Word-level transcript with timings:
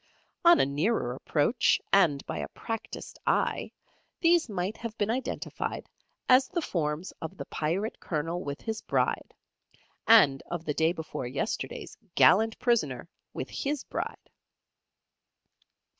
On 0.43 0.59
a 0.59 0.65
nearer 0.65 1.13
approach, 1.13 1.79
and 1.93 2.25
by 2.25 2.39
a 2.39 2.47
practised 2.47 3.19
eye, 3.27 3.71
these 4.19 4.49
might 4.49 4.75
have 4.77 4.97
been 4.97 5.11
identified 5.11 5.85
as 6.27 6.47
the 6.47 6.59
forms 6.63 7.13
of 7.21 7.37
the 7.37 7.45
Pirate 7.45 7.99
Colonel 7.99 8.43
with 8.43 8.61
his 8.61 8.81
Bride, 8.81 9.35
and 10.07 10.41
of 10.49 10.65
the 10.65 10.73
day 10.73 10.91
before 10.91 11.27
yesterday's 11.27 11.95
gallant 12.15 12.57
prisoner 12.57 13.07
with 13.31 13.51
his 13.51 13.83
Bride. 13.83 14.31